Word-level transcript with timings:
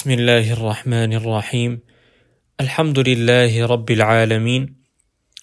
بسم 0.00 0.10
الله 0.10 0.52
الرحمن 0.52 1.12
الرحيم 1.12 1.80
الحمد 2.60 2.98
لله 2.98 3.66
رب 3.66 3.90
العالمين 3.90 4.76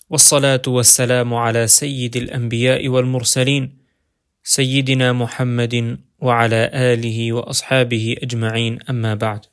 والصلاه 0.10 0.62
والسلام 0.68 1.34
على 1.34 1.68
سيد 1.68 2.16
الانبياء 2.16 2.88
والمرسلين 2.88 3.78
سيدنا 4.44 5.14
محمد 5.14 6.00
وعلى 6.20 6.70
اله 6.74 7.34
واصحابه 7.34 8.16
اجمعين 8.24 8.80
اما 8.90 9.16
بعد 9.16 9.46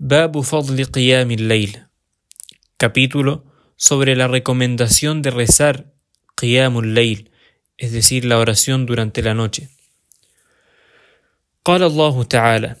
باب 0.00 0.40
فضل 0.40 0.84
قيام 0.84 1.30
الليل 1.30 1.78
capítulo 2.78 3.42
sobre 3.76 4.14
la 4.14 4.28
recomendación 4.28 5.22
de 5.22 5.30
rezar 5.30 5.76
قيام 6.36 6.78
الليل 6.78 7.30
es 7.78 7.90
decir 7.90 8.24
la 8.24 8.38
oración 8.38 8.86
durante 8.86 9.22
la 9.22 9.34
noche. 9.34 9.68
قال 11.64 11.82
الله 11.82 12.22
تعالى 12.22 12.76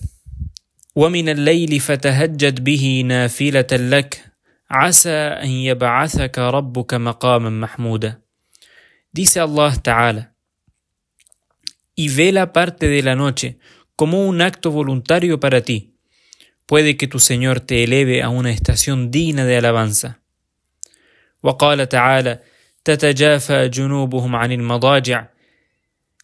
ومن 0.95 1.29
الليل 1.29 1.79
فتهجد 1.79 2.63
به 2.63 3.03
نافله 3.05 3.67
لك 3.71 4.31
عسى 4.69 5.17
ان 5.43 5.49
يبعثك 5.49 6.39
ربك 6.39 6.93
مقاما 6.93 7.49
محمودا 7.49 8.21
dice 9.13 9.39
Allah 9.39 9.73
Ta'ala 9.81 10.33
y 11.95 12.09
vela 12.09 12.51
parte 12.51 12.87
de 12.87 13.01
la 13.03 13.15
noche 13.15 13.57
como 13.95 14.27
un 14.27 14.41
acto 14.41 14.71
voluntario 14.71 15.39
para 15.39 15.61
ti 15.61 15.93
puede 16.65 16.97
que 16.97 17.07
tu 17.07 17.19
Señor 17.19 17.59
te 17.59 17.83
eleve 17.83 18.23
a 18.23 18.29
una 18.29 18.51
estación 18.51 19.11
digna 19.11 19.45
de 19.45 19.57
alabanza 19.57 20.19
وقال 21.43 21.89
تعالى 21.89 22.39
تتجافى 22.83 23.69
جنوبهم 23.69 24.35
عن 24.35 24.51
المضاجع 24.51 25.27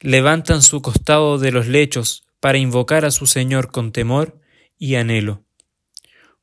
levantan 0.03 0.61
su 0.61 0.81
costado 0.81 1.37
de 1.37 1.51
los 1.51 1.67
lechos 1.67 2.25
para 2.39 2.57
invocar 2.57 3.05
a 3.05 3.11
su 3.11 3.25
Señor 3.25 3.71
con 3.71 3.91
temor 3.91 4.43
anhelo. 4.80 5.44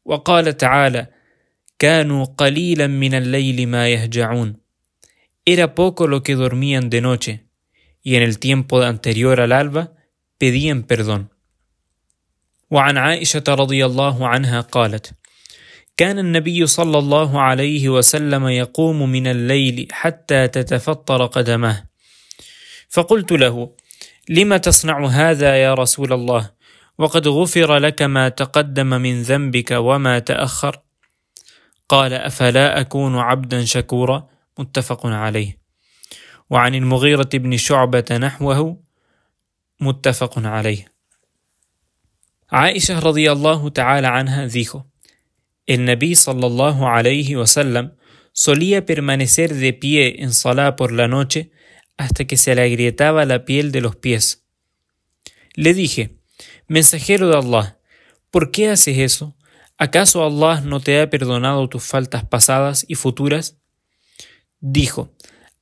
وقال 0.06 0.58
تعالى: 0.58 1.08
كانوا 1.80 2.26
قليلا 2.26 2.88
من 2.88 3.14
الليل 3.14 3.68
ما 3.68 3.90
يهجعون. 3.90 4.56
Era 5.46 5.76
poco 5.76 6.08
lo 6.08 6.24
que 6.24 6.36
dormían 6.36 6.90
de 6.90 7.02
noche, 7.02 7.46
y 8.04 8.16
en 8.16 8.24
el 8.24 8.40
tiempo 8.40 8.82
anterior 8.82 9.40
al 9.42 9.52
alba 9.52 9.94
pedían 10.38 10.84
perdón. 10.84 11.30
وعن 12.72 12.98
عائشة 12.98 13.44
رضي 13.48 13.86
الله 13.86 14.28
عنها 14.28 14.62
قالت: 14.62 15.14
كان 15.98 16.20
النبي 16.20 16.68
صلى 16.68 16.98
الله 16.98 17.42
عليه 17.42 17.90
وسلم 17.90 18.48
يقوم 18.48 19.12
من 19.12 19.28
الليل 19.28 19.88
حتى 19.92 20.48
تتفطر 20.48 21.26
قدماه 21.26 21.84
فقلت 22.90 23.32
له 23.32 23.76
لم 24.30 24.56
تصنع 24.56 25.08
هذا 25.08 25.56
يا 25.56 25.74
رسول 25.74 26.14
الله 26.14 26.52
وقد 26.98 27.28
غفر 27.28 27.78
لك 27.78 28.02
ما 28.02 28.30
تقدم 28.30 28.88
من 28.88 29.22
ذنبك 29.22 29.72
وما 29.72 30.20
تأخر؟ 30.20 30.82
قال: 31.90 32.14
أفلا 32.14 32.82
أكون 32.82 33.18
عبدا 33.18 33.66
شكورا؟ 33.66 34.30
متفق 34.60 35.06
عليه. 35.06 35.60
وعن 36.50 36.76
المغيرة 36.76 37.30
بن 37.34 37.58
شعبة 37.58 38.06
نحوه 38.12 38.84
متفق 39.80 40.40
عليه. 40.40 40.86
عائشة 42.52 43.00
رضي 43.00 43.32
الله 43.32 43.70
تعالى 43.70 44.08
عنها 44.08 44.48
dijo: 44.48 44.86
النبي 45.70 46.16
صلى 46.16 46.48
الله 46.48 46.90
عليه 46.90 47.36
وسلم 47.36 47.92
solía 48.34 48.86
permanecer 48.86 49.54
de 49.54 49.74
pie 49.74 50.22
en 50.22 50.32
صلاة 50.32 50.76
por 50.76 50.92
la 50.92 51.08
noche 51.08 51.52
hasta 51.98 52.26
que 52.26 52.38
se 52.38 52.54
le 52.56 52.62
agrietaba 52.62 53.26
la 53.26 53.46
piel 53.46 53.72
de 53.72 53.82
los 53.82 53.96
pies. 53.96 54.46
Le 55.56 55.74
dije: 55.74 56.20
Mensajero 56.69 57.29
de 57.29 57.37
Allah, 57.37 57.79
¿por 58.31 58.51
qué 58.51 58.69
haces 58.69 58.99
eso? 58.99 59.37
¿Acaso 59.79 60.25
Allah 60.25 60.61
no 60.61 60.81
te 60.81 61.01
ha 61.01 61.09
perdonado 61.09 61.69
tus 61.69 61.83
faltas 61.83 62.25
pasadas 62.25 62.85
y 62.87 62.95
futuras? 62.95 63.57
Dijo, 64.61 65.11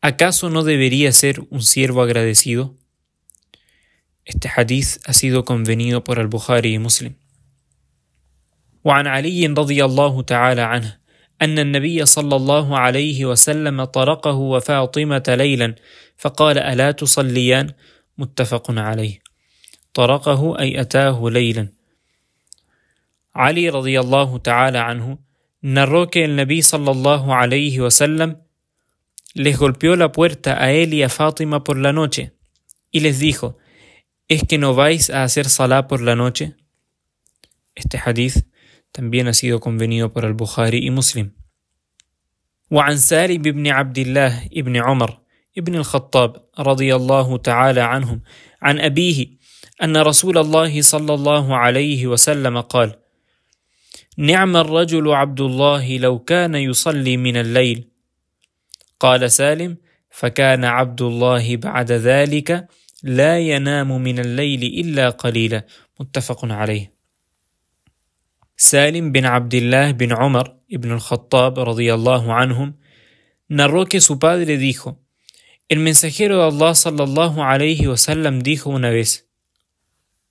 ¿acaso 0.01 0.51
no 0.51 0.65
debería 0.65 1.13
ser 1.13 1.41
un 1.51 1.63
siervo 1.63 2.03
agradecido? 2.03 2.77
Este 4.25 4.51
hadith 4.55 5.01
ha 5.07 5.13
sido 5.13 5.45
convenido 5.45 6.05
por 6.05 6.19
al-Bukhari 6.19 6.75
y 6.75 6.79
Muslim. 6.79 7.15
وعن 8.85 9.07
علي 9.07 9.47
رضي 9.47 9.85
الله 9.85 10.23
تعالى 10.23 10.61
عنه 10.61 10.99
أن 11.43 11.59
النبي 11.59 12.07
صلى 12.07 12.37
الله 12.37 12.79
عليه 12.79 13.25
وسلم 13.25 13.85
طرقه 13.85 14.35
وفاطمة 14.35 15.23
ليلا 15.29 15.75
فقال 16.17 16.59
ألا 16.59 16.91
تصليان 16.91 17.73
متفق 18.19 18.71
عليه 18.71 19.21
طرقه 19.94 20.60
أي 20.60 20.82
أتاه 20.82 21.30
ليلا 21.30 21.70
علي 23.36 23.70
رضي 23.70 24.00
الله 24.00 24.38
تعالى 24.38 24.78
عنه 24.78 25.18
narró 25.64 26.10
que 26.10 26.26
el 26.26 26.36
Nabi 26.36 26.62
sallallahu 26.62 27.32
alayhi 27.32 27.80
wasallam 27.80 28.38
les 29.34 29.58
golpeó 29.58 29.96
la 29.96 30.12
puerta 30.12 30.62
a 30.62 30.72
él 30.74 30.94
y 30.94 31.04
a 31.04 31.10
Fátima 31.10 31.64
por 31.64 31.78
la 31.78 31.94
noche 31.94 32.34
y 32.92 33.00
les 33.00 33.20
dijo 33.20 33.58
¿Es 34.28 34.44
que 34.44 34.58
no 34.58 34.74
vais 34.74 35.10
a 35.10 35.24
hacer 35.24 35.50
salá 35.50 35.88
por 35.88 36.02
la 36.02 36.16
noche? 36.16 36.56
Este 37.76 37.98
hadith 38.04 38.46
también 38.92 39.28
ha 39.28 39.34
sido 39.34 39.60
convenido 39.60 40.12
por 40.14 40.26
el 40.26 40.34
Bukhari 40.34 40.80
y 40.86 40.92
Muslim. 40.92 41.34
وعن 42.72 42.98
سالم 42.98 43.42
بن 43.42 43.68
عبد 43.68 43.98
الله 43.98 44.50
بن 44.56 44.78
عمر 44.78 45.20
بن 45.58 45.76
الخطاب 45.76 46.46
رضي 46.60 46.96
الله 46.96 47.38
تعالى 47.38 47.82
عنهم 47.82 48.22
عن 48.62 48.80
أبيه 48.80 49.28
أن 49.84 49.98
رسول 49.98 50.38
الله 50.38 50.82
صلى 50.82 51.14
الله 51.14 51.58
عليه 51.58 52.08
وسلم 52.08 52.62
قال 52.62 52.96
نعم 54.18 54.58
الرجل 54.58 55.12
عبد 55.12 55.42
الله 55.42 55.98
لو 55.98 56.20
كان 56.20 56.56
يصلي 56.56 57.18
من 57.18 57.38
الليل. 57.38 57.88
قال 59.00 59.32
سالم 59.32 59.78
فكان 60.10 60.66
عبد 60.66 61.02
الله 61.02 61.58
بعد 61.58 61.92
ذلك 61.92 62.68
لا 63.04 63.40
ينام 63.40 64.02
من 64.02 64.20
الليل 64.20 64.64
إلا 64.64 65.10
قليلا. 65.10 65.66
متفق 66.00 66.46
عليه. 66.46 66.94
سالم 68.58 69.12
بن 69.12 69.26
عبد 69.26 69.54
الله 69.54 69.92
بن 69.92 70.14
عمر 70.14 70.56
بن 70.72 70.92
الخطاب 70.92 71.60
رضي 71.60 71.94
الله 71.94 72.34
عنهم 72.34 72.74
narró 73.50 73.86
que 73.86 74.00
su 74.02 74.20
padre 74.20 74.58
dijo 74.58 75.00
el 75.70 75.80
mensajero 75.80 76.38
de 76.38 76.46
Allah 76.46 76.74
sallallahu 76.76 77.44
alayhi 77.44 77.88
wa 77.88 77.98
sallam 77.98 78.42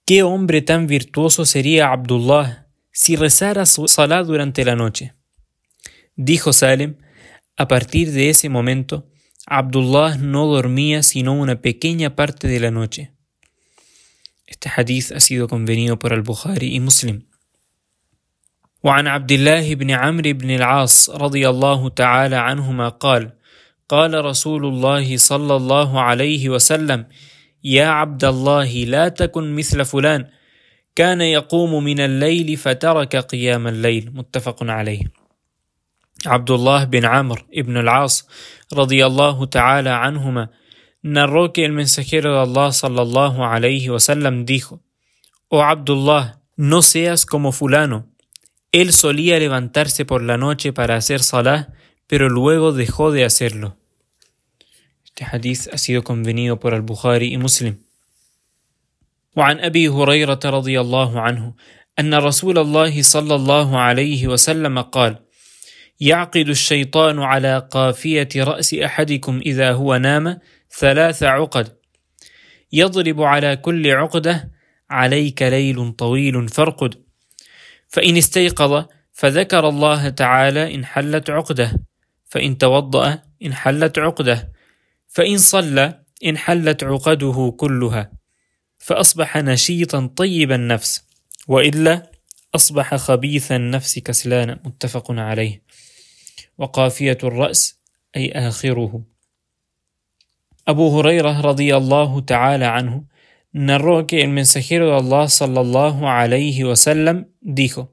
¿Qué 0.05 0.23
hombre 0.23 0.61
tan 0.61 0.87
virtuoso 0.87 1.45
sería 1.45 1.91
Abdullah 1.91 2.67
si 2.91 3.15
rezara 3.15 3.65
su 3.65 3.87
salah 3.87 4.23
durante 4.23 4.63
la 4.63 4.75
noche? 4.75 5.15
Dijo 6.15 6.53
Salem, 6.53 6.97
a 7.57 7.67
partir 7.67 8.11
de 8.11 8.29
ese 8.29 8.49
momento, 8.49 9.09
Abdullah 9.45 10.17
no 10.17 10.45
dormía 10.47 11.03
sino 11.03 11.33
una 11.33 11.61
pequeña 11.61 12.15
parte 12.15 12.47
de 12.47 12.59
la 12.59 12.71
noche. 12.71 13.11
Este 14.45 14.69
hadith 14.73 15.11
ha 15.11 15.19
sido 15.19 15.47
convenido 15.47 15.99
por 15.99 16.13
al-Bukhari 16.13 16.73
y 16.75 16.79
Muslim. 16.79 17.27
وعن 18.83 19.07
عبد 19.07 19.31
الله 19.31 19.75
بن 19.75 19.91
عمرو 19.91 20.33
بن 20.33 20.49
العاص 20.51 21.09
رضي 21.09 21.49
الله 21.49 21.89
تعالى 21.89 22.35
عنهما 22.35 22.89
قال 22.89 23.33
قال 23.89 24.25
رسول 24.25 24.65
الله 24.65 25.17
صلى 25.17 25.55
الله 25.55 26.01
عليه 26.01 26.49
وسلم 26.49 27.05
يا 27.64 27.86
عبد 27.86 28.24
الله 28.24 28.84
لا 28.84 29.08
تكن 29.08 29.54
مثل 29.54 29.84
فلان. 29.84 30.26
كان 30.94 31.20
يقوم 31.20 31.84
من 31.84 32.00
الليل 32.00 32.56
فترك 32.56 33.16
قيام 33.16 33.66
الليل. 33.66 34.10
متفق 34.14 34.56
عليه. 34.62 35.02
عبد 36.26 36.50
الله 36.50 36.84
بن 36.84 37.04
عمر 37.04 37.44
ابن 37.54 37.76
العاص 37.76 38.28
رضي 38.72 39.06
الله 39.06 39.46
تعالى 39.46 39.90
عنهما. 39.90 40.48
نروك 41.04 41.58
المنسكير 41.58 42.42
الله 42.42 42.70
صلى 42.70 43.02
الله 43.02 43.46
عليه 43.46 43.90
وسلم 43.90 44.46
dijo 44.46 44.78
أو 45.52 45.60
عبد 45.60 45.90
الله 45.90 46.34
no 46.56 46.80
seas 46.82 47.26
como 47.26 47.50
fulano 47.50 48.06
él 48.70 48.92
solía 48.92 49.38
levantarse 49.40 50.04
por 50.04 50.22
la 50.22 50.36
noche 50.36 50.72
para 50.72 50.94
hacer 50.94 51.20
salah 51.22 51.68
pero 52.06 52.28
luego 52.28 52.72
dejó 52.72 53.10
de 53.10 53.24
hacerlo. 53.24 53.76
Este 55.14 55.26
hadith 55.26 55.68
ha 55.70 55.76
sido 55.76 56.02
convenido 56.02 56.58
por 56.58 56.72
al-Bukhari 56.72 57.34
y 57.34 57.36
Muslim. 57.36 57.76
وعن 59.36 59.60
أبي 59.60 59.88
هريرة 59.88 60.40
رضي 60.44 60.80
الله 60.80 61.20
عنه 61.20 61.54
أن 61.98 62.14
رسول 62.14 62.58
الله 62.58 63.02
صلى 63.02 63.34
الله 63.34 63.78
عليه 63.78 64.28
وسلم 64.28 64.78
قال: 64.78 65.18
يعقد 66.00 66.48
الشيطان 66.48 67.18
على 67.18 67.68
قافية 67.70 68.28
رأس 68.36 68.74
أحدكم 68.74 69.40
إذا 69.46 69.72
هو 69.72 69.96
نام 69.96 70.38
ثلاث 70.78 71.22
عقد، 71.22 71.76
يضرب 72.72 73.22
على 73.22 73.56
كل 73.56 73.90
عقدة 73.90 74.50
عليك 74.90 75.42
ليل 75.42 75.92
طويل 75.92 76.48
فارقد، 76.48 76.94
فإن 77.88 78.16
استيقظ 78.16 78.84
فذكر 79.12 79.68
الله 79.68 80.08
تعالى 80.08 80.74
انحلت 80.74 81.30
عقده 81.30 81.72
فإن 82.28 82.58
توضأ 82.58 83.18
انحلت 83.42 83.98
عقده. 83.98 84.52
فإن 85.12 85.38
صلى 85.38 86.02
انحلت 86.24 86.84
عقده 86.84 87.54
كلها 87.56 88.12
فأصبح 88.78 89.36
نشيطا 89.36 90.06
طيب 90.16 90.52
النفس 90.52 91.04
وإلا 91.48 92.10
أصبح 92.54 92.94
خبيث 92.94 93.52
النفس 93.52 93.98
كسلان 93.98 94.58
متفق 94.64 95.10
عليه 95.10 95.62
وقافية 96.58 97.18
الرأس 97.24 97.78
أي 98.16 98.32
آخره 98.32 99.02
أبو 100.68 100.98
هريرة 100.98 101.40
رضي 101.40 101.76
الله 101.76 102.20
تعالى 102.20 102.64
عنه 102.64 103.04
narró 103.52 104.06
que 104.06 104.22
el 104.22 104.30
mensajero 104.30 104.86
de 104.86 104.96
Allah 104.96 105.28
sallallahu 105.28 106.08
alayhi 106.08 106.64
wasallam 106.64 107.26
dijo: 107.42 107.92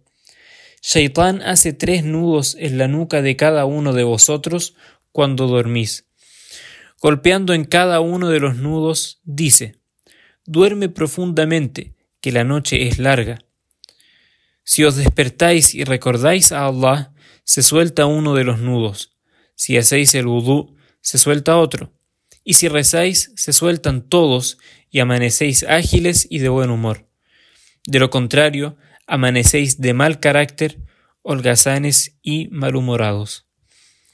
Shaitán 0.82 1.42
hace 1.42 1.74
tres 1.74 2.06
nudos 2.06 2.56
en 2.58 2.78
la 2.78 2.88
nuca 2.88 3.22
de 3.22 3.36
cada 3.36 3.66
uno 3.66 3.92
de 3.92 4.04
vosotros 4.04 4.76
cuando 5.12 5.48
dormís. 5.48 6.09
Golpeando 7.02 7.54
en 7.54 7.64
cada 7.64 8.02
uno 8.02 8.30
de 8.30 8.40
los 8.40 8.58
nudos, 8.58 9.22
dice: 9.24 9.80
Duerme 10.46 10.90
profundamente, 10.90 11.96
que 12.22 12.32
la 12.32 12.44
noche 12.44 12.88
es 12.88 13.00
larga. 13.00 13.40
Si 14.64 14.84
os 14.84 14.98
despertáis 14.98 15.74
y 15.74 15.84
recordáis 15.84 16.52
a 16.52 16.66
Allah, 16.66 17.14
se 17.44 17.64
suelta 17.64 18.06
uno 18.06 18.36
de 18.36 18.44
los 18.44 18.60
nudos. 18.60 19.18
Si 19.56 19.78
hacéis 19.78 20.14
el 20.14 20.28
vudú, 20.28 20.76
se 21.02 21.18
suelta 21.18 21.58
otro. 21.58 21.92
Y 22.44 22.54
si 22.54 22.68
rezáis, 22.68 23.32
se 23.36 23.54
sueltan 23.54 24.08
todos 24.08 24.58
y 24.90 25.00
amanecéis 25.00 25.64
ágiles 25.64 26.28
y 26.30 26.40
de 26.40 26.50
buen 26.50 26.70
humor. 26.70 27.10
De 27.86 28.00
lo 28.00 28.10
contrario, 28.10 28.78
amanecéis 29.08 29.82
de 29.82 29.94
mal 29.94 30.20
carácter, 30.20 30.80
holgazanes 31.24 32.18
y 32.22 32.48
malhumorados. 32.50 33.49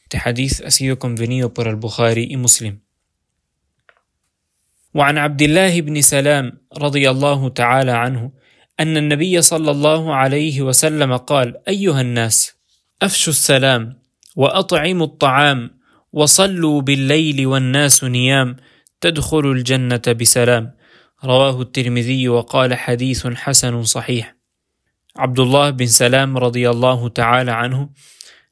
Este 0.06 0.20
hadith 0.20 0.62
ha 0.64 0.70
sido 0.70 1.00
convenido 1.00 1.52
por 1.52 1.68
al-Bukhari 1.68 2.28
y 2.30 2.38
Muslim. 2.38 2.86
وعن 4.94 5.18
عبد 5.18 5.42
الله 5.42 5.82
بن 5.82 6.02
سلام 6.02 6.62
رضي 6.78 7.10
الله 7.10 7.50
تعالى 7.50 7.92
عنه 7.92 8.32
أن 8.80 8.98
النبي 8.98 9.42
صلى 9.42 9.72
الله 9.72 10.16
عليه 10.16 10.62
وسلم 10.62 11.18
قال: 11.18 11.58
أيها 11.68 12.02
الناس، 12.02 12.54
أفشوا 13.02 13.34
السلام، 13.34 13.98
وأطعموا 14.36 15.06
الطعام، 15.06 15.80
وصلوا 16.14 16.82
بالليل 16.82 17.48
والناس 17.48 18.04
نيام، 18.04 18.56
تدخل 19.02 19.46
الجنة 19.52 20.06
بسلام. 20.22 20.76
رواه 21.24 21.62
الترمذي 21.62 22.30
وقال 22.30 22.74
حديث 22.74 23.28
حسن 23.28 23.84
صحيح. 23.84 24.36
Abdullah 25.18 25.72
bin 25.72 25.88
Salam 25.88 26.36
radiyallahu 26.38 27.10
ta'ala 27.16 27.56
anhu 27.58 27.90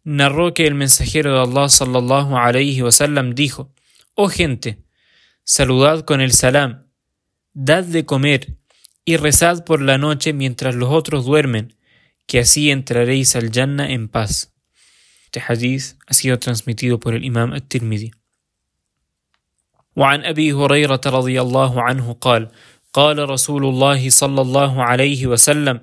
narró 0.05 0.55
que 0.55 0.67
el 0.67 0.75
mensajero 0.75 1.35
de 1.35 1.41
Allah 1.41 1.69
sallallahu 1.69 2.37
alayhi 2.37 2.83
wasallam 2.83 3.35
dijo: 3.35 3.73
Oh 4.15 4.29
gente, 4.29 4.79
saludad 5.45 6.05
con 6.05 6.21
el 6.21 6.33
salam, 6.33 6.87
dad 7.53 7.85
de 7.85 8.05
comer 8.05 8.57
y 9.05 9.17
rezad 9.17 9.65
por 9.65 9.81
la 9.81 9.99
noche 9.99 10.33
mientras 10.33 10.75
los 10.75 10.91
otros 10.91 11.25
duermen, 11.25 11.77
que 12.27 12.41
así 12.41 12.71
entraréis 12.71 13.37
al 13.37 13.51
Jannah 13.51 13.91
en 13.91 14.09
paz. 14.09 14.55
Este 15.25 15.41
hadith 15.47 15.97
ha 16.07 16.15
sido 16.15 16.39
transmitido 16.39 16.99
por 16.99 17.15
el 17.15 17.25
Imam 17.25 17.53
at-Tirmidhi. 17.53 18.13
وعن 19.97 20.25
ابي 20.25 20.53
هريره 20.53 21.01
رضي 21.07 21.41
الله 21.41 21.83
عنه 21.83 22.13
قال 22.13 22.49
قال 22.93 23.31
رسول 23.31 23.67
الله 23.67 24.11
صلى 24.11 24.41
الله 24.41 24.83
عليه 24.83 25.27
وسلم 25.27 25.81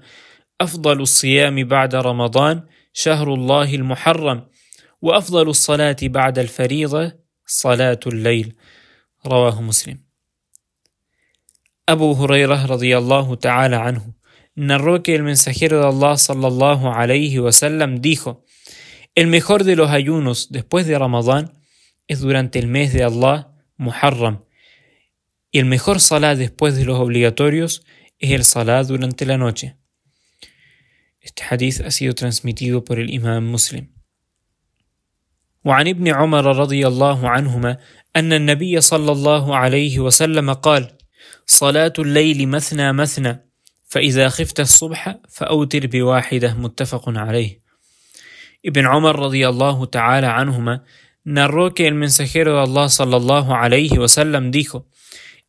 افضل 0.62 1.02
الصيام 1.02 1.64
بعد 1.64 1.96
رمضان 1.96 2.64
شهر 2.93 3.35
الله 3.35 3.75
المحرم 3.75 4.47
وافضل 5.03 5.49
الصلاه 5.49 5.97
بعد 6.03 6.39
الفريضه 6.39 7.13
صلاه 7.47 8.01
الليل 8.07 8.55
رواه 9.27 9.63
مسلم 9.63 9.99
ابو 11.89 12.13
هريره 12.13 12.67
رضي 12.67 12.99
الله 12.99 13.35
تعالى 13.35 13.77
عنه 13.77 14.21
narró 14.55 15.03
que 15.03 15.15
el 15.15 15.23
mensajero 15.23 15.81
de 15.81 15.87
Allah 15.87 16.17
sallallahu 16.17 16.89
alayhi 16.89 17.39
wasallam 17.39 18.01
dijo: 18.01 18.45
El 19.15 19.27
mejor 19.27 19.65
de 19.65 19.77
los 19.77 19.91
ayunos 19.91 20.51
después 20.51 20.87
de 20.87 20.99
Ramadán 20.99 21.59
es 22.07 22.21
durante 22.21 22.59
el 22.59 22.67
mes 22.67 22.93
de 22.93 23.05
Allah 23.05 23.53
Muharram. 23.77 24.45
Y 25.51 25.59
el 25.59 25.65
mejor 25.65 26.01
salah 26.01 26.37
después 26.37 26.77
de 26.77 26.85
los 26.85 27.01
obligatorios 27.01 27.85
es 28.19 28.31
el 28.33 28.45
salah 28.45 28.85
durante 28.85 29.27
la 29.27 29.39
noche. 29.39 29.77
Este 31.21 31.43
hadith 31.45 31.81
ha 31.85 31.91
sido 31.91 32.15
transmitido 32.15 32.85
por 32.85 32.99
el 32.99 33.11
imam 33.11 33.45
muslim. 33.45 33.89
وعن 35.65 35.89
ابن 35.89 36.09
عمر 36.09 36.57
رضي 36.57 36.87
الله 36.87 37.29
عنهما 37.29 37.79
أن 38.17 38.33
النبي 38.33 38.81
صلى 38.81 39.13
الله 39.13 39.57
عليه 39.57 39.99
وسلم 39.99 40.53
قال 40.53 40.89
صلاة 41.47 41.93
الليل 41.99 42.49
مثنى 42.49 42.93
مثنى 42.93 43.51
فإذا 43.85 44.29
خفت 44.29 44.61
الصبح 44.61 45.19
فأوتر 45.29 45.87
بواحدة. 45.87 46.55
متفق 46.55 47.05
عليه. 47.09 47.61
ابن 48.67 48.87
عمر 48.87 49.19
رضي 49.19 49.49
الله 49.49 49.85
تعالى 49.85 50.27
عنهما 50.27 50.81
نروك 51.27 51.79
que 51.79 51.87
el 51.87 52.49
الله 52.49 52.87
صلى 52.87 53.17
الله 53.17 53.57
عليه 53.57 53.99
وسلم 53.99 54.51
dijo 54.51 54.87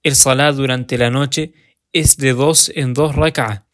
الصلاة 0.06 0.52
durante 0.52 0.98
la 0.98 1.10
noche 1.10 1.54
es 1.94 2.18
de 2.18 2.34
dos 2.34 2.70
en 2.76 2.94
dos 2.94 3.16
ركعة 3.16 3.71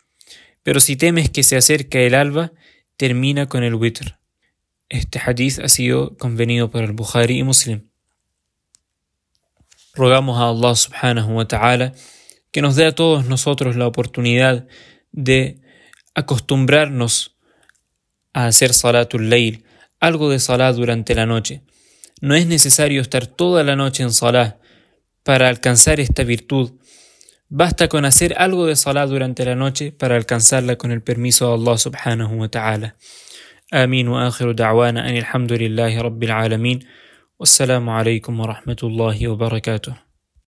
pero 0.68 0.82
si 0.82 0.98
temes 0.98 1.30
que 1.30 1.44
se 1.44 1.56
acerque 1.56 2.08
el 2.08 2.14
alba, 2.14 2.52
termina 2.98 3.48
con 3.48 3.64
el 3.64 3.74
witr. 3.76 4.20
Este 4.90 5.18
hadith 5.18 5.60
ha 5.60 5.70
sido 5.70 6.18
convenido 6.18 6.70
por 6.70 6.84
el 6.84 6.92
Bukhari 6.92 7.40
y 7.40 7.44
Muslim. 7.44 7.88
Rogamos 9.94 10.38
a 10.38 10.50
Allah 10.50 10.76
subhanahu 10.76 11.38
wa 11.38 11.48
ta'ala 11.48 11.94
que 12.52 12.62
nos 12.62 12.76
dé 12.76 12.86
a 12.86 12.94
todos 12.94 13.28
nosotros 13.28 13.78
la 13.78 13.88
oportunidad 13.88 14.68
de 15.14 15.62
acostumbrarnos 16.14 17.38
a 18.34 18.48
hacer 18.48 18.74
salatul 18.74 19.30
layl, 19.30 19.64
algo 20.02 20.30
de 20.30 20.40
salat 20.40 20.76
durante 20.76 21.16
la 21.16 21.26
noche. 21.26 21.62
No 22.20 22.36
es 22.36 22.46
necesario 22.46 23.00
estar 23.00 23.26
toda 23.26 23.64
la 23.64 23.78
noche 23.78 24.04
en 24.04 24.12
salah 24.12 24.60
para 25.24 25.48
alcanzar 25.48 26.02
esta 26.02 26.26
virtud. 26.26 26.74
Basta 27.50 27.88
con 27.88 28.04
hacer 28.04 28.36
algo 28.38 28.66
de 28.66 28.76
salah 28.76 29.06
durante 29.06 29.46
la 29.46 29.56
noche 29.56 29.92
para 29.92 30.16
alcanzarla 30.16 30.76
con 30.76 30.92
el 30.92 31.02
permiso 31.02 31.48
de 31.48 31.54
Allah 31.54 31.78
subhanahu 31.78 32.36
wa 32.42 32.50
ta'ala. 32.50 32.96
آمين 33.74 34.08
وآخر 34.08 34.52
دعوانا 34.52 35.10
أن 35.10 35.18
الحمد 35.18 35.54
لله 35.54 36.02
رب 36.02 36.24
العالمين 36.24 36.80
والسلام 37.40 37.90
عليكم 37.90 38.40
ورحمة 38.40 38.78
الله 38.84 39.28
وبركاته 39.28 40.07